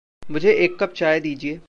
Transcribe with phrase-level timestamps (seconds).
[0.31, 1.59] मुझे एक कप चाय दीजिए।